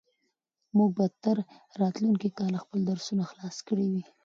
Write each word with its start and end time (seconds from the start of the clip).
موږ 0.77 0.89
به 0.97 1.05
تر 1.23 1.37
راتلونکي 1.81 2.29
کاله 2.37 2.57
خپل 2.63 2.79
درسونه 2.89 3.23
خلاص 3.31 3.57
کړي 3.67 3.87
وي. 3.91 4.03